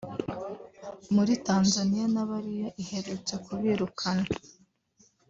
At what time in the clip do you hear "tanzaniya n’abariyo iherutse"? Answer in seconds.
1.45-3.33